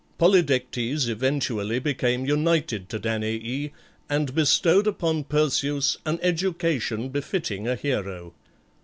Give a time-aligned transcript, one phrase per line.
[0.19, 3.69] Polydectes eventually became united to Danaë,
[4.09, 8.33] and bestowed upon Perseus an education befitting a hero.